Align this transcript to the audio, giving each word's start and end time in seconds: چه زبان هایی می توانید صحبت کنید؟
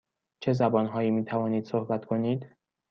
چه 0.41 0.53
زبان 0.53 0.85
هایی 0.85 1.11
می 1.11 1.23
توانید 1.25 1.65
صحبت 1.65 2.05
کنید؟ 2.05 2.55